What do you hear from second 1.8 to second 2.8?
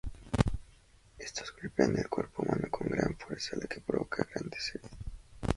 el cuerpo humano